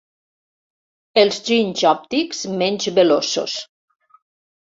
[1.23, 3.59] Els ginys òptics menys veloços.